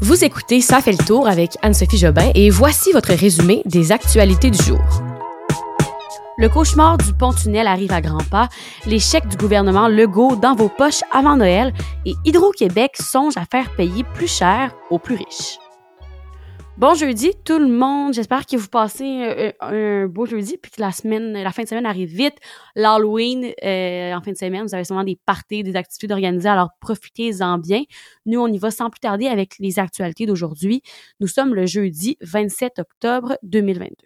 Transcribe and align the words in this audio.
Vous 0.00 0.24
écoutez 0.24 0.60
Ça 0.60 0.80
fait 0.80 0.92
le 0.92 1.04
tour 1.04 1.26
avec 1.26 1.56
Anne-Sophie 1.62 1.98
Jobin 1.98 2.30
et 2.36 2.50
voici 2.50 2.92
votre 2.92 3.12
résumé 3.12 3.62
des 3.64 3.90
actualités 3.90 4.50
du 4.50 4.62
jour. 4.62 4.78
Le 6.36 6.48
cauchemar 6.48 6.98
du 6.98 7.12
pont-tunnel 7.12 7.66
arrive 7.66 7.92
à 7.92 8.00
grands 8.00 8.22
pas, 8.30 8.48
les 8.86 9.00
chèques 9.00 9.26
du 9.26 9.36
gouvernement 9.36 9.88
Legault 9.88 10.36
dans 10.36 10.54
vos 10.54 10.68
poches 10.68 11.02
avant 11.12 11.36
Noël 11.36 11.74
et 12.06 12.14
Hydro-Québec 12.24 12.92
songe 12.94 13.36
à 13.36 13.44
faire 13.50 13.74
payer 13.74 14.04
plus 14.14 14.28
cher 14.28 14.72
aux 14.88 15.00
plus 15.00 15.16
riches. 15.16 15.58
Bon 16.78 16.94
jeudi 16.94 17.32
tout 17.44 17.58
le 17.58 17.66
monde, 17.66 18.14
j'espère 18.14 18.46
que 18.46 18.56
vous 18.56 18.68
passez 18.68 19.04
euh, 19.04 19.50
un, 19.58 20.06
beau 20.06 20.26
jeudi 20.26 20.56
puis 20.58 20.70
que 20.70 20.80
la 20.80 20.92
semaine, 20.92 21.32
la 21.32 21.50
fin 21.50 21.64
de 21.64 21.68
semaine 21.68 21.86
arrive 21.86 22.08
vite. 22.08 22.36
L'Halloween 22.76 23.52
euh, 23.64 24.14
en 24.14 24.20
fin 24.22 24.30
de 24.30 24.36
semaine, 24.36 24.62
vous 24.62 24.76
avez 24.76 24.84
sûrement 24.84 25.02
des 25.02 25.16
parties, 25.16 25.64
des 25.64 25.74
activités 25.74 26.12
organisées, 26.12 26.48
alors 26.48 26.70
profitez-en 26.80 27.58
bien. 27.58 27.82
Nous, 28.26 28.38
on 28.38 28.46
y 28.46 28.58
va 28.58 28.70
sans 28.70 28.90
plus 28.90 29.00
tarder 29.00 29.26
avec 29.26 29.56
les 29.58 29.80
actualités 29.80 30.24
d'aujourd'hui. 30.24 30.82
Nous 31.18 31.26
sommes 31.26 31.52
le 31.52 31.66
jeudi 31.66 32.16
27 32.20 32.78
octobre 32.78 33.36
2022. 33.42 33.96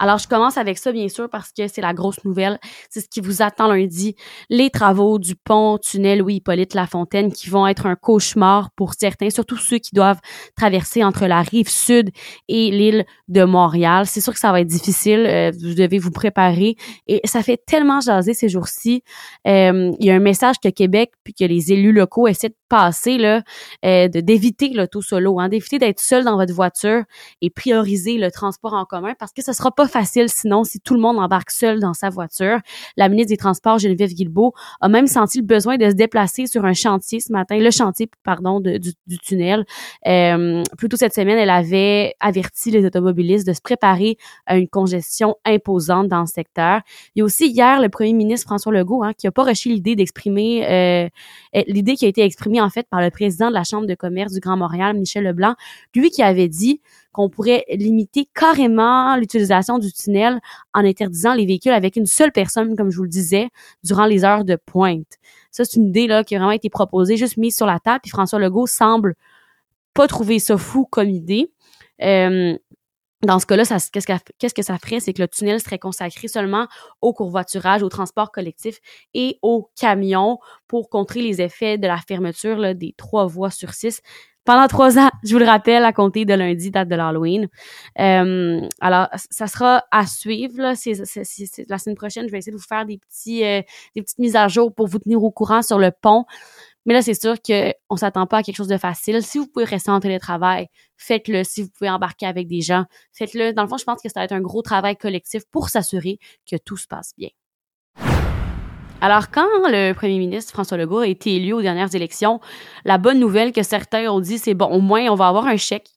Alors, 0.00 0.16
je 0.16 0.26
commence 0.26 0.56
avec 0.56 0.78
ça, 0.78 0.92
bien 0.92 1.10
sûr, 1.10 1.28
parce 1.28 1.52
que 1.52 1.68
c'est 1.68 1.82
la 1.82 1.92
grosse 1.92 2.24
nouvelle. 2.24 2.58
C'est 2.88 3.02
ce 3.02 3.08
qui 3.08 3.20
vous 3.20 3.42
attend 3.42 3.70
lundi. 3.70 4.16
Les 4.48 4.70
travaux 4.70 5.18
du 5.18 5.36
pont 5.36 5.76
tunnel 5.76 6.20
Louis-Hippolyte 6.20 6.72
Lafontaine 6.72 7.30
qui 7.30 7.50
vont 7.50 7.66
être 7.66 7.84
un 7.84 7.96
cauchemar 7.96 8.70
pour 8.76 8.94
certains, 8.94 9.28
surtout 9.28 9.58
ceux 9.58 9.76
qui 9.76 9.90
doivent 9.94 10.20
traverser 10.56 11.04
entre 11.04 11.26
la 11.26 11.42
rive 11.42 11.68
sud 11.68 12.08
et 12.48 12.70
l'île 12.70 13.04
de 13.28 13.44
Montréal. 13.44 14.06
C'est 14.06 14.22
sûr 14.22 14.32
que 14.32 14.38
ça 14.38 14.52
va 14.52 14.62
être 14.62 14.68
difficile. 14.68 15.26
Euh, 15.26 15.52
vous 15.60 15.74
devez 15.74 15.98
vous 15.98 16.10
préparer. 16.10 16.76
Et 17.06 17.20
ça 17.24 17.42
fait 17.42 17.58
tellement 17.66 18.00
jaser 18.00 18.32
ces 18.32 18.48
jours-ci. 18.48 19.02
Euh, 19.46 19.92
il 20.00 20.06
y 20.06 20.10
a 20.10 20.14
un 20.14 20.18
message 20.20 20.56
que 20.64 20.70
Québec 20.70 21.12
puis 21.24 21.34
que 21.34 21.44
les 21.44 21.72
élus 21.74 21.92
locaux 21.92 22.26
essaient 22.26 22.48
de 22.48 22.54
passer, 22.70 23.18
là, 23.18 23.42
euh, 23.84 24.08
d'éviter 24.08 24.70
l'auto 24.70 25.02
solo, 25.02 25.40
hein, 25.40 25.50
d'éviter 25.50 25.78
d'être 25.78 26.00
seul 26.00 26.24
dans 26.24 26.36
votre 26.36 26.54
voiture 26.54 27.02
et 27.42 27.50
prioriser 27.50 28.16
le 28.16 28.30
transport 28.30 28.72
en 28.72 28.86
commun 28.86 29.12
parce 29.18 29.32
que 29.32 29.42
ce 29.42 29.52
sera 29.52 29.70
pas 29.72 29.88
facile 29.90 30.28
sinon 30.28 30.64
si 30.64 30.80
tout 30.80 30.94
le 30.94 31.00
monde 31.00 31.18
embarque 31.18 31.50
seul 31.50 31.80
dans 31.80 31.94
sa 31.94 32.08
voiture. 32.08 32.58
La 32.96 33.08
ministre 33.08 33.30
des 33.30 33.36
Transports, 33.36 33.78
Geneviève 33.78 34.10
Guilbeault, 34.10 34.54
a 34.80 34.88
même 34.88 35.06
senti 35.06 35.38
le 35.38 35.44
besoin 35.44 35.76
de 35.76 35.88
se 35.90 35.94
déplacer 35.94 36.46
sur 36.46 36.64
un 36.64 36.72
chantier 36.72 37.20
ce 37.20 37.32
matin, 37.32 37.58
le 37.58 37.70
chantier, 37.70 38.08
pardon, 38.24 38.60
du, 38.60 38.78
du, 38.78 39.18
tunnel. 39.18 39.64
Euh, 40.06 40.62
plus 40.78 40.88
tôt 40.88 40.96
cette 40.96 41.14
semaine, 41.14 41.38
elle 41.38 41.50
avait 41.50 42.14
averti 42.20 42.70
les 42.70 42.84
automobilistes 42.84 43.46
de 43.46 43.52
se 43.52 43.60
préparer 43.60 44.16
à 44.46 44.56
une 44.56 44.68
congestion 44.68 45.36
imposante 45.44 46.08
dans 46.08 46.20
le 46.20 46.26
secteur. 46.26 46.80
Il 47.14 47.20
y 47.20 47.22
a 47.22 47.24
aussi 47.24 47.48
hier 47.48 47.80
le 47.80 47.88
premier 47.88 48.12
ministre 48.12 48.46
François 48.46 48.72
Legault 48.72 49.02
hein, 49.04 49.12
qui 49.16 49.26
a 49.26 49.32
pas 49.32 49.44
reçu 49.44 49.68
l'idée 49.68 49.96
d'exprimer 49.96 50.66
euh, 50.68 51.08
l'idée 51.66 51.94
qui 51.94 52.04
a 52.06 52.08
été 52.08 52.22
exprimée 52.22 52.60
en 52.60 52.70
fait 52.70 52.86
par 52.88 53.00
le 53.00 53.10
président 53.10 53.48
de 53.48 53.54
la 53.54 53.64
Chambre 53.64 53.86
de 53.86 53.94
commerce 53.94 54.32
du 54.32 54.40
Grand 54.40 54.56
Montréal, 54.56 54.96
Michel 54.96 55.24
Leblanc, 55.24 55.54
lui 55.94 56.10
qui 56.10 56.22
avait 56.22 56.48
dit 56.48 56.80
qu'on 57.12 57.28
pourrait 57.28 57.64
limiter 57.68 58.28
carrément 58.34 59.16
l'utilisation 59.16 59.78
du 59.78 59.92
tunnel 59.92 60.40
en 60.74 60.84
interdisant 60.84 61.34
les 61.34 61.46
véhicules 61.46 61.72
avec 61.72 61.96
une 61.96 62.06
seule 62.06 62.32
personne, 62.32 62.76
comme 62.76 62.90
je 62.90 62.96
vous 62.96 63.02
le 63.02 63.08
disais, 63.08 63.48
durant 63.82 64.06
les 64.06 64.24
heures 64.24 64.44
de 64.44 64.56
pointe. 64.56 65.18
Ça, 65.50 65.64
c'est 65.64 65.76
une 65.76 65.88
idée 65.88 66.06
là, 66.06 66.22
qui 66.24 66.36
a 66.36 66.38
vraiment 66.38 66.52
été 66.52 66.70
proposée, 66.70 67.16
juste 67.16 67.36
mise 67.36 67.56
sur 67.56 67.66
la 67.66 67.80
table, 67.80 68.00
puis 68.02 68.10
François 68.10 68.38
Legault 68.38 68.66
semble 68.66 69.14
pas 69.94 70.06
trouver 70.06 70.38
ça 70.38 70.56
fou 70.56 70.86
comme 70.88 71.10
idée. 71.10 71.50
Euh, 72.02 72.56
dans 73.22 73.38
ce 73.38 73.44
cas-là, 73.44 73.64
qu'est-ce, 73.92 74.54
que 74.54 74.62
ça 74.62 74.78
ferait? 74.78 75.00
C'est 75.00 75.12
que 75.12 75.20
le 75.20 75.28
tunnel 75.28 75.60
serait 75.60 75.78
consacré 75.78 76.26
seulement 76.26 76.68
au 77.02 77.12
courvoiturage, 77.12 77.82
au 77.82 77.90
transport 77.90 78.32
collectif 78.32 78.78
et 79.12 79.38
aux 79.42 79.68
camions 79.78 80.38
pour 80.68 80.88
contrer 80.88 81.20
les 81.20 81.42
effets 81.42 81.76
de 81.76 81.86
la 81.86 81.98
fermeture 81.98 82.74
des 82.74 82.94
trois 82.96 83.26
voies 83.26 83.50
sur 83.50 83.74
six 83.74 84.00
pendant 84.44 84.66
trois 84.68 84.98
ans, 84.98 85.10
je 85.22 85.32
vous 85.32 85.38
le 85.38 85.44
rappelle, 85.46 85.84
à 85.84 85.92
compter 85.92 86.24
de 86.24 86.34
lundi, 86.34 86.70
date 86.70 86.88
de 86.88 86.96
l'Halloween. 86.96 87.48
Euh, 87.98 88.60
alors, 88.80 89.08
ça 89.30 89.46
sera 89.46 89.84
à 89.90 90.06
suivre. 90.06 90.54
Là. 90.60 90.74
C'est, 90.74 90.94
la 91.68 91.78
semaine 91.78 91.96
prochaine, 91.96 92.26
je 92.26 92.32
vais 92.32 92.38
essayer 92.38 92.52
de 92.52 92.56
vous 92.56 92.66
faire 92.66 92.86
des 92.86 92.98
petits, 92.98 93.44
euh, 93.44 93.62
des 93.94 94.02
petites 94.02 94.18
mises 94.18 94.36
à 94.36 94.48
jour 94.48 94.74
pour 94.74 94.86
vous 94.86 94.98
tenir 94.98 95.22
au 95.22 95.30
courant 95.30 95.62
sur 95.62 95.78
le 95.78 95.90
pont. 95.90 96.24
Mais 96.86 96.94
là, 96.94 97.02
c'est 97.02 97.14
sûr 97.14 97.36
qu'on 97.42 97.96
s'attend 97.96 98.26
pas 98.26 98.38
à 98.38 98.42
quelque 98.42 98.56
chose 98.56 98.68
de 98.68 98.78
facile. 98.78 99.22
Si 99.22 99.38
vous 99.38 99.46
pouvez 99.46 99.66
rester 99.66 99.90
en 99.90 100.00
télétravail, 100.00 100.68
faites-le. 100.96 101.44
Si 101.44 101.62
vous 101.62 101.68
pouvez 101.68 101.90
embarquer 101.90 102.26
avec 102.26 102.48
des 102.48 102.62
gens, 102.62 102.84
faites-le. 103.12 103.52
Dans 103.52 103.62
le 103.62 103.68
fond, 103.68 103.76
je 103.76 103.84
pense 103.84 104.00
que 104.00 104.08
ça 104.08 104.20
va 104.20 104.24
être 104.24 104.32
un 104.32 104.40
gros 104.40 104.62
travail 104.62 104.96
collectif 104.96 105.42
pour 105.50 105.68
s'assurer 105.68 106.18
que 106.50 106.56
tout 106.56 106.76
se 106.76 106.86
passe 106.86 107.12
bien. 107.18 107.28
Alors, 109.02 109.30
quand 109.30 109.46
le 109.64 109.94
premier 109.94 110.18
ministre 110.18 110.52
François 110.52 110.76
Legault 110.76 110.98
a 110.98 111.06
été 111.06 111.36
élu 111.36 111.54
aux 111.54 111.62
dernières 111.62 111.94
élections, 111.94 112.38
la 112.84 112.98
bonne 112.98 113.18
nouvelle 113.18 113.50
que 113.50 113.62
certains 113.62 114.10
ont 114.10 114.20
dit, 114.20 114.36
c'est 114.36 114.52
bon, 114.52 114.66
au 114.66 114.80
moins, 114.80 115.08
on 115.08 115.14
va 115.14 115.28
avoir 115.28 115.46
un 115.46 115.56
chèque. 115.56 115.88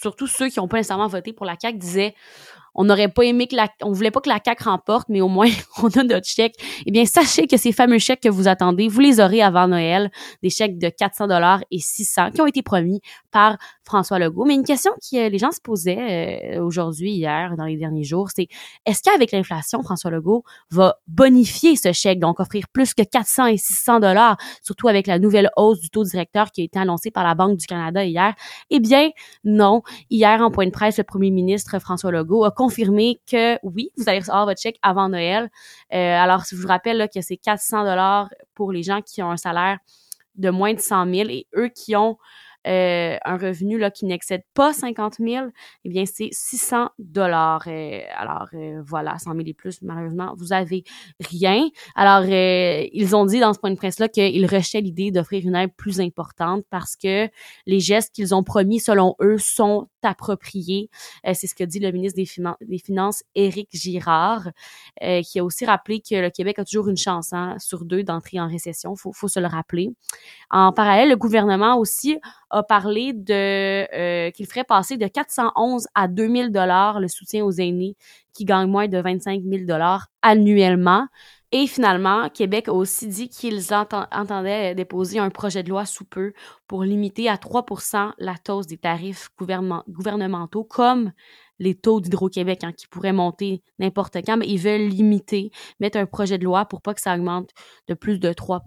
surtout 0.00 0.28
ceux 0.28 0.48
qui 0.48 0.60
n'ont 0.60 0.68
pas 0.68 0.76
nécessairement 0.76 1.08
voté 1.08 1.32
pour 1.32 1.46
la 1.46 1.56
CAQ 1.60 1.78
disaient, 1.78 2.14
on 2.74 2.84
n'aurait 2.84 3.08
pas 3.08 3.22
aimé 3.22 3.46
que 3.46 3.56
la, 3.56 3.68
on 3.82 3.92
voulait 3.92 4.10
pas 4.10 4.20
que 4.20 4.28
la 4.28 4.40
CAQ 4.44 4.64
remporte, 4.64 5.08
mais 5.08 5.20
au 5.20 5.28
moins 5.28 5.50
on 5.82 5.88
a 5.88 6.02
notre 6.02 6.26
chèque. 6.26 6.54
Eh 6.86 6.90
bien, 6.90 7.04
sachez 7.04 7.46
que 7.46 7.56
ces 7.56 7.72
fameux 7.72 7.98
chèques 7.98 8.20
que 8.20 8.28
vous 8.28 8.48
attendez, 8.48 8.88
vous 8.88 9.00
les 9.00 9.20
aurez 9.20 9.42
avant 9.42 9.68
Noël, 9.68 10.10
des 10.42 10.50
chèques 10.50 10.78
de 10.78 10.88
400 10.88 11.28
dollars 11.28 11.62
et 11.70 11.78
600 11.78 12.32
qui 12.32 12.40
ont 12.40 12.46
été 12.46 12.62
promis 12.62 13.00
par 13.30 13.58
François 13.84 14.18
Legault. 14.18 14.44
Mais 14.44 14.54
une 14.54 14.64
question 14.64 14.92
que 14.92 15.16
euh, 15.16 15.28
les 15.28 15.38
gens 15.38 15.52
se 15.52 15.60
posaient 15.60 16.56
euh, 16.56 16.62
aujourd'hui, 16.62 17.12
hier, 17.12 17.54
dans 17.56 17.64
les 17.64 17.76
derniers 17.76 18.04
jours, 18.04 18.28
c'est 18.34 18.48
est-ce 18.86 19.02
qu'avec 19.02 19.32
l'inflation, 19.32 19.82
François 19.82 20.10
Legault 20.10 20.44
va 20.70 20.96
bonifier 21.06 21.76
ce 21.76 21.92
chèque, 21.92 22.18
donc 22.18 22.40
offrir 22.40 22.66
plus 22.72 22.94
que 22.94 23.02
400 23.02 23.46
et 23.46 23.56
600 23.56 24.00
dollars, 24.00 24.36
surtout 24.62 24.88
avec 24.88 25.06
la 25.06 25.18
nouvelle 25.18 25.50
hausse 25.56 25.80
du 25.80 25.90
taux 25.90 26.04
directeur 26.04 26.50
qui 26.50 26.62
a 26.62 26.64
été 26.64 26.78
annoncée 26.78 27.10
par 27.10 27.24
la 27.24 27.34
Banque 27.34 27.56
du 27.58 27.66
Canada 27.66 28.04
hier? 28.04 28.34
Eh 28.70 28.80
bien, 28.80 29.10
non. 29.44 29.82
Hier, 30.10 30.40
en 30.40 30.50
point 30.50 30.66
de 30.66 30.70
presse, 30.70 30.98
le 30.98 31.04
premier 31.04 31.30
ministre 31.30 31.78
François 31.78 32.10
Legault 32.10 32.44
a 32.44 32.50
confirmé 32.64 33.20
que 33.30 33.58
oui, 33.62 33.90
vous 33.98 34.08
allez 34.08 34.20
recevoir 34.20 34.46
votre 34.46 34.60
chèque 34.60 34.78
avant 34.80 35.10
Noël. 35.10 35.50
Euh, 35.92 35.96
alors, 35.96 36.44
je 36.50 36.56
vous 36.56 36.66
rappelle 36.66 37.08
que 37.14 37.20
c'est 37.20 37.36
400 37.36 37.84
dollars 37.84 38.30
pour 38.54 38.72
les 38.72 38.82
gens 38.82 39.02
qui 39.02 39.22
ont 39.22 39.30
un 39.30 39.36
salaire 39.36 39.78
de 40.36 40.48
moins 40.48 40.72
de 40.72 40.80
100 40.80 41.12
000 41.12 41.28
et 41.28 41.46
eux 41.56 41.68
qui 41.68 41.94
ont 41.94 42.16
euh, 42.66 43.16
un 43.24 43.36
revenu 43.36 43.78
là, 43.78 43.90
qui 43.90 44.06
n'excède 44.06 44.42
pas 44.54 44.72
50 44.72 45.16
000, 45.18 45.46
eh 45.84 45.88
bien, 45.88 46.04
c'est 46.06 46.30
600 46.32 46.88
dollars. 46.98 47.64
Euh, 47.66 48.00
alors, 48.16 48.48
euh, 48.54 48.82
voilà, 48.86 49.18
100 49.18 49.32
000 49.32 49.42
et 49.46 49.54
plus, 49.54 49.82
malheureusement, 49.82 50.34
vous 50.38 50.52
avez 50.52 50.84
rien. 51.20 51.68
Alors, 51.94 52.24
ils 52.24 53.14
ont 53.14 53.26
dit 53.26 53.40
dans 53.40 53.52
ce 53.52 53.58
point 53.58 53.70
de 53.70 53.76
presse-là 53.76 54.08
qu'ils 54.08 54.46
rejetaient 54.46 54.80
l'idée 54.80 55.10
d'offrir 55.10 55.46
une 55.46 55.56
aide 55.56 55.74
plus 55.76 56.00
importante 56.00 56.64
parce 56.70 56.96
que 56.96 57.28
les 57.66 57.80
gestes 57.80 58.14
qu'ils 58.14 58.34
ont 58.34 58.42
promis, 58.42 58.80
selon 58.80 59.14
eux, 59.20 59.38
sont 59.38 59.88
appropriés. 60.02 60.90
c'est 61.32 61.46
ce 61.46 61.54
que 61.54 61.64
dit 61.64 61.80
le 61.80 61.90
ministre 61.90 62.16
des, 62.16 62.28
des 62.66 62.78
Finances, 62.78 63.24
Éric 63.34 63.70
Girard, 63.72 64.50
qui 65.00 65.38
a 65.38 65.44
aussi 65.44 65.64
rappelé 65.64 66.00
que 66.00 66.14
le 66.14 66.28
Québec 66.28 66.58
a 66.58 66.64
toujours 66.64 66.88
une 66.88 66.96
chance 66.96 67.32
hein, 67.32 67.56
sur 67.58 67.86
deux 67.86 68.02
d'entrer 68.02 68.38
en 68.38 68.46
récession. 68.46 68.96
Faut, 68.96 69.12
faut 69.12 69.28
se 69.28 69.40
le 69.40 69.46
rappeler. 69.46 69.88
En 70.50 70.72
parallèle, 70.72 71.08
le 71.08 71.16
gouvernement 71.16 71.78
aussi 71.78 72.18
a 72.54 72.62
parlé 72.62 73.12
de 73.12 73.32
euh, 73.94 74.30
qu'il 74.30 74.46
ferait 74.46 74.64
passer 74.64 74.96
de 74.96 75.06
411 75.06 75.88
à 75.94 76.08
2000 76.08 76.50
dollars 76.50 77.00
le 77.00 77.08
soutien 77.08 77.44
aux 77.44 77.50
aînés 77.50 77.96
qui 78.32 78.44
gagnent 78.44 78.70
moins 78.70 78.88
de 78.88 78.98
25 78.98 79.42
000 79.42 79.64
dollars 79.64 80.06
annuellement. 80.22 81.06
Et 81.52 81.66
finalement, 81.66 82.28
Québec 82.30 82.68
a 82.68 82.72
aussi 82.72 83.06
dit 83.06 83.28
qu'ils 83.28 83.72
entendaient 83.74 84.74
déposer 84.74 85.18
un 85.18 85.30
projet 85.30 85.62
de 85.62 85.68
loi 85.68 85.84
sous 85.84 86.04
peu 86.04 86.32
pour 86.66 86.82
limiter 86.82 87.28
à 87.28 87.36
3% 87.36 88.12
la 88.18 88.34
hausse 88.48 88.66
des 88.66 88.78
tarifs 88.78 89.28
gouvernementaux, 89.38 90.64
comme 90.64 91.12
les 91.60 91.76
taux 91.76 92.00
d'Hydro-Québec, 92.00 92.64
hein, 92.64 92.72
qui 92.72 92.88
pourraient 92.88 93.12
monter 93.12 93.62
n'importe 93.78 94.16
quand, 94.26 94.36
mais 94.36 94.48
ils 94.48 94.58
veulent 94.58 94.88
limiter, 94.88 95.50
mettre 95.78 95.98
un 95.98 96.06
projet 96.06 96.38
de 96.38 96.44
loi 96.44 96.64
pour 96.64 96.82
pas 96.82 96.94
que 96.94 97.00
ça 97.00 97.14
augmente 97.14 97.50
de 97.86 97.94
plus 97.94 98.18
de 98.18 98.32
3 98.32 98.64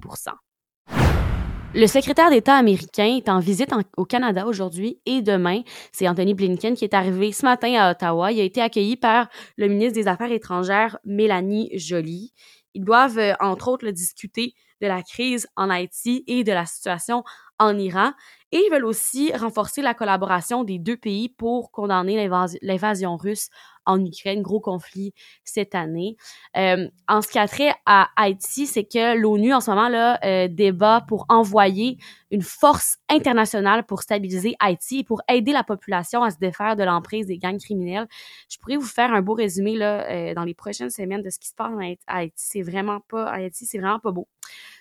le 1.77 1.85
secrétaire 1.85 2.31
d'État 2.31 2.55
américain 2.55 3.17
est 3.17 3.29
en 3.29 3.37
visite 3.37 3.69
au 3.97 4.05
Canada 4.05 4.47
aujourd'hui 4.47 4.99
et 5.05 5.21
demain. 5.21 5.61
C'est 5.91 6.07
Anthony 6.07 6.33
Blinken 6.33 6.73
qui 6.73 6.83
est 6.83 6.95
arrivé 6.95 7.31
ce 7.31 7.45
matin 7.45 7.71
à 7.75 7.91
Ottawa. 7.91 8.31
Il 8.31 8.39
a 8.39 8.43
été 8.43 8.61
accueilli 8.61 8.97
par 8.97 9.29
le 9.57 9.67
ministre 9.67 9.93
des 9.93 10.07
Affaires 10.07 10.31
étrangères, 10.31 10.97
Mélanie 11.05 11.69
Joly. 11.77 12.33
Ils 12.73 12.83
doivent, 12.83 13.19
euh, 13.19 13.33
entre 13.39 13.67
autres, 13.67 13.91
discuter 13.91 14.55
de 14.81 14.87
la 14.87 15.03
crise 15.03 15.47
en 15.55 15.69
Haïti 15.69 16.23
et 16.25 16.43
de 16.43 16.51
la 16.51 16.65
situation 16.65 17.23
en 17.59 17.77
Iran. 17.77 18.11
Et 18.53 18.57
ils 18.65 18.71
veulent 18.71 18.85
aussi 18.85 19.33
renforcer 19.33 19.81
la 19.81 19.93
collaboration 19.93 20.63
des 20.63 20.79
deux 20.79 20.95
pays 20.95 21.27
pour 21.27 21.71
condamner 21.71 22.29
l'invasion 22.61 23.17
russe 23.17 23.49
en 23.85 24.03
Ukraine, 24.05 24.41
gros 24.41 24.59
conflit 24.59 25.13
cette 25.43 25.73
année. 25.73 26.15
Euh, 26.55 26.87
en 27.07 27.21
ce 27.21 27.29
qui 27.29 27.39
a 27.39 27.47
trait 27.47 27.73
à 27.85 28.09
Haïti, 28.15 28.67
c'est 28.67 28.83
que 28.83 29.17
l'ONU 29.17 29.53
en 29.53 29.61
ce 29.61 29.71
moment 29.71 29.89
là 29.89 30.19
euh, 30.23 30.47
débat 30.49 31.03
pour 31.07 31.25
envoyer 31.29 31.97
une 32.29 32.41
force 32.41 32.97
internationale 33.09 33.85
pour 33.85 34.01
stabiliser 34.01 34.55
Haïti 34.59 34.99
et 34.99 35.03
pour 35.03 35.21
aider 35.29 35.53
la 35.53 35.63
population 35.63 36.21
à 36.23 36.31
se 36.31 36.37
défaire 36.37 36.75
de 36.75 36.83
l'emprise 36.83 37.27
des 37.27 37.37
gangs 37.37 37.59
criminels. 37.59 38.07
Je 38.49 38.57
pourrais 38.57 38.75
vous 38.75 38.85
faire 38.85 39.13
un 39.13 39.21
beau 39.21 39.33
résumé 39.33 39.75
là 39.75 40.05
euh, 40.09 40.33
dans 40.33 40.43
les 40.43 40.53
prochaines 40.53 40.89
semaines 40.89 41.21
de 41.21 41.29
ce 41.29 41.39
qui 41.39 41.47
se 41.47 41.55
passe 41.55 41.71
en 41.71 41.79
Haïti. 42.07 42.33
C'est 42.35 42.61
vraiment 42.61 42.99
pas 42.99 43.25
Haïti, 43.29 43.65
c'est 43.65 43.79
vraiment 43.79 43.99
pas 43.99 44.11
beau. 44.11 44.27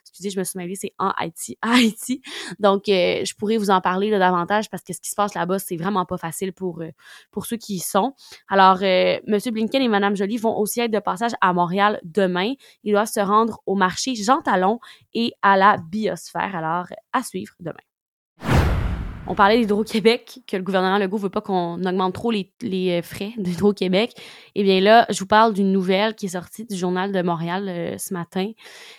Excusez, 0.09 0.31
je 0.31 0.39
me 0.39 0.45
suis 0.45 0.57
mêlée, 0.57 0.77
c'est 0.77 0.93
en 0.99 1.11
Haïti, 1.17 1.59
Haïti. 1.63 2.23
Donc, 2.59 2.89
euh, 2.89 3.25
je 3.25 3.35
pourrais 3.35 3.57
vous 3.57 3.71
en 3.71 3.81
parler 3.81 4.11
là, 4.11 4.19
davantage 4.19 4.71
parce 4.71 4.83
que 4.83 4.93
ce 4.93 5.01
qui 5.01 5.11
se 5.11 5.17
passe 5.17 5.35
là-bas, 5.35 5.59
c'est 5.59 5.77
vraiment 5.77 6.07
pas 6.07 6.17
facile 6.17 6.53
pour, 6.53 6.81
euh, 6.81 6.91
pour 7.33 7.47
ceux 7.47 7.57
qui 7.57 7.75
y 7.75 7.79
sont. 7.81 8.15
Alors, 8.49 8.79
euh, 8.83 9.19
M. 9.27 9.39
Blinken 9.53 9.83
et 9.83 9.89
Mme 9.89 10.17
Jolie 10.17 10.37
vont 10.37 10.57
aussi 10.57 10.81
être 10.81 10.93
de 10.93 11.01
passage 11.01 11.33
à 11.41 11.53
Montréal 11.53 12.01
demain. 12.05 12.55
Ils 12.85 12.93
doivent 12.93 13.11
se 13.11 13.21
rendre 13.21 13.61
au 13.67 13.75
marché 13.75 14.15
Jean 14.15 14.43
Talon 14.43 14.79
et 15.13 15.33
à 15.43 15.57
la 15.57 15.77
biosphère. 15.77 16.55
Alors, 16.55 16.87
à 17.13 17.23
suivre 17.23 17.55
demain. 17.61 17.75
On 19.29 19.35
parlait 19.35 19.59
d'Hydro-Québec, 19.59 20.39
que 20.47 20.57
le 20.57 20.63
gouvernement 20.63 20.99
Legault 20.99 21.17
veut 21.17 21.31
pas 21.31 21.41
qu'on 21.41 21.83
augmente 21.85 22.15
trop 22.15 22.31
les, 22.31 22.53
les 22.63 23.01
euh, 23.01 23.03
frais 23.03 23.33
d'Hydro-Québec. 23.37 24.13
Eh 24.55 24.63
bien 24.63 24.81
là, 24.81 25.05
je 25.11 25.19
vous 25.19 25.27
parle 25.27 25.53
d'une 25.53 25.73
nouvelle 25.73 26.15
qui 26.15 26.27
est 26.27 26.31
sortie 26.31 26.65
du 26.65 26.77
Journal 26.77 27.11
de 27.11 27.23
Montréal 27.23 27.69
euh, 27.69 27.99
ce 27.99 28.15
matin. 28.15 28.53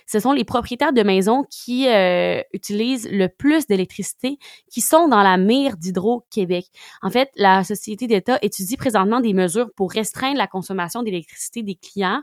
Ce 0.06 0.20
sont 0.20 0.34
les 0.34 0.44
propriétaires 0.44 0.92
de 0.92 1.02
maisons 1.02 1.46
qui 1.50 1.88
euh, 1.88 2.42
utilisent 2.52 3.10
le 3.10 3.30
plus 3.30 3.68
d'électricité 3.68 4.38
qui 4.70 4.82
sont 4.82 5.08
dans 5.08 5.24
la 5.24 5.38
mire 5.38 5.78
d'Hydro-Québec. 5.78 6.66
En 7.02 7.10
fait, 7.10 7.30
la 7.38 7.64
Société 7.64 8.08
d'État 8.08 8.38
étudie 8.42 8.76
présentement 8.76 9.22
des 9.22 9.34
mesures 9.34 9.70
pour 9.78 9.94
restreindre 9.94 10.38
la 10.38 10.48
consommation 10.48 11.04
d'électricité 11.04 11.64
des 11.64 11.76
clients. 11.76 12.22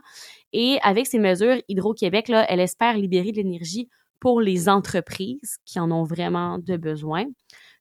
Et 0.53 0.77
avec 0.83 1.07
ces 1.07 1.17
mesures, 1.17 1.57
Hydro-Québec, 1.69 2.27
là, 2.27 2.45
elle 2.49 2.59
espère 2.59 2.97
libérer 2.97 3.31
de 3.31 3.37
l'énergie 3.37 3.89
pour 4.19 4.41
les 4.41 4.69
entreprises 4.69 5.57
qui 5.65 5.79
en 5.79 5.91
ont 5.91 6.03
vraiment 6.03 6.59
de 6.59 6.77
besoin 6.77 7.25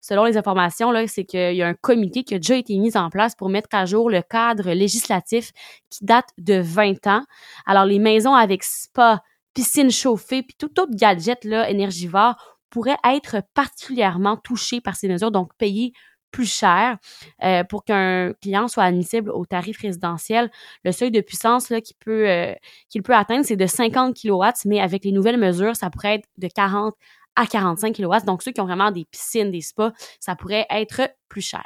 selon 0.04 0.24
les 0.24 0.36
informations, 0.36 0.92
là, 0.92 1.06
c'est 1.06 1.24
qu'il 1.24 1.54
y 1.54 1.62
a 1.62 1.66
un 1.66 1.72
comité 1.72 2.24
qui 2.24 2.34
a 2.34 2.38
déjà 2.38 2.56
été 2.56 2.76
mis 2.76 2.94
en 2.94 3.08
place 3.08 3.34
pour 3.34 3.48
mettre 3.48 3.68
à 3.72 3.86
jour 3.86 4.10
le 4.10 4.20
cadre 4.20 4.70
législatif 4.72 5.50
qui 5.88 6.04
date 6.04 6.28
de 6.36 6.60
20 6.60 7.06
ans. 7.06 7.24
Alors, 7.64 7.86
les 7.86 7.98
maisons 7.98 8.34
avec 8.34 8.64
spa, 8.64 9.22
piscine 9.54 9.90
chauffée, 9.90 10.42
puis 10.42 10.54
tout 10.58 10.78
autre 10.78 10.94
gadget 10.94 11.42
là, 11.44 11.70
énergivore 11.70 12.34
pourraient 12.68 12.98
être 13.08 13.36
particulièrement 13.54 14.36
touchés 14.36 14.82
par 14.82 14.94
ces 14.94 15.08
mesures, 15.08 15.30
donc 15.30 15.54
payer 15.56 15.94
plus 16.30 16.52
cher 16.52 16.98
euh, 17.42 17.64
pour 17.64 17.84
qu'un 17.84 18.34
client 18.42 18.68
soit 18.68 18.82
admissible 18.82 19.30
au 19.30 19.46
tarif 19.46 19.80
résidentiel. 19.80 20.50
Le 20.84 20.92
seuil 20.92 21.12
de 21.12 21.22
puissance 21.22 21.68
qu'il 21.68 21.96
peut, 21.98 22.28
euh, 22.28 22.54
peut 23.02 23.14
atteindre, 23.14 23.46
c'est 23.46 23.56
de 23.56 23.66
50 23.66 24.20
kW, 24.20 24.44
mais 24.66 24.80
avec 24.80 25.04
les 25.04 25.12
nouvelles 25.12 25.38
mesures, 25.38 25.76
ça 25.76 25.88
pourrait 25.88 26.16
être 26.16 26.28
de 26.36 26.48
40 26.48 26.94
à 27.36 27.46
45 27.46 27.96
kW. 27.96 28.24
Donc, 28.26 28.42
ceux 28.42 28.52
qui 28.52 28.60
ont 28.60 28.66
vraiment 28.66 28.90
des 28.90 29.04
piscines, 29.04 29.50
des 29.50 29.60
spas, 29.60 29.92
ça 30.20 30.36
pourrait 30.36 30.66
être 30.70 31.02
plus 31.28 31.42
cher. 31.42 31.64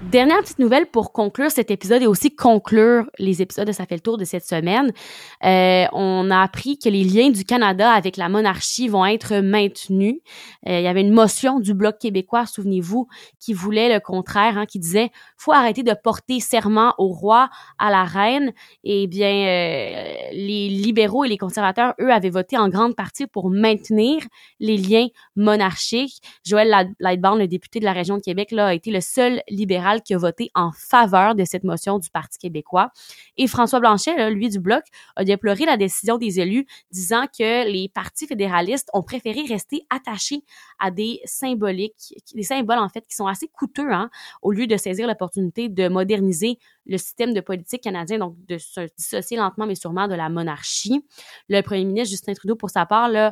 Dernière 0.00 0.38
petite 0.38 0.60
nouvelle 0.60 0.86
pour 0.86 1.12
conclure 1.12 1.50
cet 1.50 1.72
épisode 1.72 2.02
et 2.02 2.06
aussi 2.06 2.34
conclure 2.34 3.10
les 3.18 3.42
épisodes 3.42 3.66
de 3.66 3.72
Ça 3.72 3.84
fait 3.84 3.96
le 3.96 4.00
tour 4.00 4.16
de 4.16 4.24
cette 4.24 4.44
semaine. 4.44 4.92
Euh, 5.44 5.86
on 5.92 6.30
a 6.30 6.40
appris 6.40 6.78
que 6.78 6.88
les 6.88 7.02
liens 7.02 7.30
du 7.30 7.44
Canada 7.44 7.90
avec 7.90 8.16
la 8.16 8.28
monarchie 8.28 8.86
vont 8.86 9.04
être 9.04 9.40
maintenus. 9.40 10.20
Euh, 10.68 10.78
il 10.78 10.84
y 10.84 10.86
avait 10.86 11.00
une 11.00 11.12
motion 11.12 11.58
du 11.58 11.74
Bloc 11.74 11.98
québécois, 11.98 12.46
souvenez-vous, 12.46 13.08
qui 13.40 13.52
voulait 13.52 13.92
le 13.92 13.98
contraire, 13.98 14.56
hein, 14.56 14.66
qui 14.66 14.78
disait 14.78 15.10
faut 15.36 15.52
arrêter 15.52 15.82
de 15.82 15.92
porter 15.92 16.38
serment 16.38 16.94
au 16.98 17.08
roi, 17.08 17.50
à 17.80 17.90
la 17.90 18.04
reine. 18.04 18.52
Et 18.84 19.08
bien, 19.08 19.32
euh, 19.32 20.04
les 20.32 20.68
libéraux 20.68 21.24
et 21.24 21.28
les 21.28 21.38
conservateurs, 21.38 21.94
eux, 22.00 22.12
avaient 22.12 22.30
voté 22.30 22.56
en 22.56 22.68
grande 22.68 22.94
partie 22.94 23.26
pour 23.26 23.50
maintenir 23.50 24.22
les 24.60 24.76
liens 24.76 25.08
monarchiques. 25.34 26.22
Joël 26.46 26.94
Lightbound, 27.00 27.40
le 27.40 27.48
député 27.48 27.80
de 27.80 27.84
la 27.84 27.92
région 27.92 28.16
de 28.16 28.22
Québec, 28.22 28.52
là, 28.52 28.68
a 28.68 28.74
été 28.74 28.92
le 28.92 29.00
seul 29.00 29.42
libéral 29.48 29.87
qui 30.02 30.14
a 30.14 30.18
voté 30.18 30.50
en 30.54 30.70
faveur 30.72 31.34
de 31.34 31.44
cette 31.44 31.64
motion 31.64 31.98
du 31.98 32.10
Parti 32.10 32.38
québécois. 32.38 32.90
Et 33.36 33.46
François 33.46 33.80
Blanchet, 33.80 34.30
lui 34.30 34.48
du 34.48 34.60
Bloc, 34.60 34.82
a 35.16 35.24
déploré 35.24 35.64
la 35.64 35.76
décision 35.76 36.18
des 36.18 36.40
élus, 36.40 36.66
disant 36.90 37.26
que 37.26 37.70
les 37.70 37.88
partis 37.88 38.26
fédéralistes 38.26 38.88
ont 38.92 39.02
préféré 39.02 39.42
rester 39.48 39.86
attachés 39.90 40.42
à 40.78 40.90
des 40.90 41.20
symboliques, 41.24 42.14
des 42.34 42.42
symboles 42.42 42.78
en 42.78 42.88
fait 42.88 43.04
qui 43.08 43.16
sont 43.16 43.26
assez 43.26 43.48
coûteux, 43.48 43.92
hein, 43.92 44.10
au 44.42 44.52
lieu 44.52 44.66
de 44.66 44.76
saisir 44.76 45.06
l'opportunité 45.06 45.68
de 45.68 45.88
moderniser 45.88 46.58
le 46.86 46.96
système 46.96 47.34
de 47.34 47.40
politique 47.40 47.82
canadien, 47.82 48.18
donc 48.18 48.34
de 48.46 48.58
se 48.58 48.80
dissocier 48.96 49.36
lentement 49.36 49.66
mais 49.66 49.74
sûrement 49.74 50.08
de 50.08 50.14
la 50.14 50.28
monarchie. 50.28 51.04
Le 51.48 51.60
premier 51.60 51.84
ministre 51.84 52.10
Justin 52.10 52.32
Trudeau, 52.32 52.56
pour 52.56 52.70
sa 52.70 52.86
part, 52.86 53.10
euh, 53.10 53.30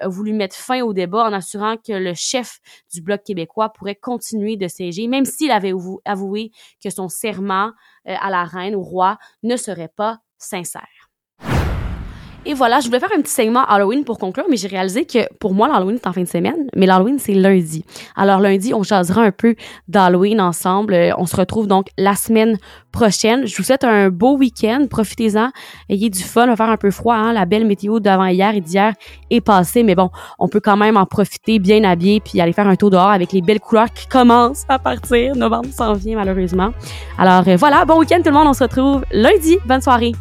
a 0.00 0.08
voulu 0.08 0.32
mettre 0.32 0.56
fin 0.56 0.82
au 0.82 0.92
débat 0.92 1.24
en 1.24 1.32
assurant 1.32 1.76
que 1.76 1.92
le 1.92 2.14
chef 2.14 2.60
du 2.92 3.02
Bloc 3.02 3.22
québécois 3.24 3.70
pourrait 3.70 3.96
continuer 3.96 4.56
de 4.56 4.68
siéger, 4.68 5.08
même 5.08 5.24
s'il 5.24 5.50
avait 5.50 5.72
avoué 6.04 6.50
que 6.82 6.90
son 6.90 7.08
serment 7.08 7.72
euh, 8.08 8.14
à 8.20 8.30
la 8.30 8.44
reine, 8.44 8.74
au 8.74 8.82
roi, 8.82 9.18
ne 9.42 9.56
serait 9.56 9.88
pas 9.88 10.20
sincère. 10.38 11.03
Et 12.46 12.52
voilà, 12.52 12.80
je 12.80 12.86
voulais 12.86 13.00
faire 13.00 13.12
un 13.16 13.22
petit 13.22 13.32
segment 13.32 13.64
Halloween 13.64 14.04
pour 14.04 14.18
conclure, 14.18 14.44
mais 14.50 14.58
j'ai 14.58 14.68
réalisé 14.68 15.06
que 15.06 15.32
pour 15.38 15.54
moi, 15.54 15.66
l'Halloween, 15.66 15.96
c'est 15.96 16.08
en 16.08 16.12
fin 16.12 16.22
de 16.22 16.28
semaine, 16.28 16.66
mais 16.76 16.84
l'Halloween, 16.84 17.18
c'est 17.18 17.32
lundi. 17.32 17.84
Alors 18.16 18.38
lundi, 18.38 18.74
on 18.74 18.82
jasera 18.82 19.22
un 19.22 19.30
peu 19.30 19.54
d'Halloween 19.88 20.42
ensemble. 20.42 20.92
Euh, 20.92 21.12
on 21.16 21.24
se 21.24 21.36
retrouve 21.36 21.66
donc 21.66 21.88
la 21.96 22.14
semaine 22.16 22.58
prochaine. 22.92 23.46
Je 23.46 23.56
vous 23.56 23.62
souhaite 23.62 23.84
un 23.84 24.10
beau 24.10 24.36
week-end. 24.36 24.86
Profitez-en. 24.90 25.50
Ayez 25.88 26.10
du 26.10 26.22
fun. 26.22 26.44
On 26.44 26.48
va 26.48 26.56
faire 26.56 26.68
un 26.68 26.76
peu 26.76 26.90
froid. 26.90 27.14
Hein? 27.14 27.32
La 27.32 27.46
belle 27.46 27.66
météo 27.66 27.98
d'avant 27.98 28.26
hier 28.26 28.54
et 28.54 28.60
d'hier 28.60 28.92
est 29.30 29.40
passée, 29.40 29.82
mais 29.82 29.94
bon, 29.94 30.10
on 30.38 30.48
peut 30.48 30.60
quand 30.60 30.76
même 30.76 30.98
en 30.98 31.06
profiter 31.06 31.58
bien 31.58 31.82
habillé 31.84 32.20
puis 32.20 32.40
aller 32.42 32.52
faire 32.52 32.68
un 32.68 32.76
tour 32.76 32.90
dehors 32.90 33.08
avec 33.08 33.32
les 33.32 33.40
belles 33.40 33.60
couleurs 33.60 33.90
qui 33.92 34.06
commencent 34.06 34.64
à 34.68 34.78
partir. 34.78 35.34
Novembre 35.34 35.70
s'en 35.72 35.94
vient 35.94 36.16
malheureusement. 36.16 36.72
Alors 37.18 37.48
euh, 37.48 37.56
voilà, 37.56 37.86
bon 37.86 37.98
week-end 37.98 38.18
tout 38.18 38.30
le 38.30 38.32
monde. 38.32 38.48
On 38.48 38.52
se 38.52 38.64
retrouve 38.64 39.04
lundi. 39.12 39.56
Bonne 39.66 39.80
soirée. 39.80 40.12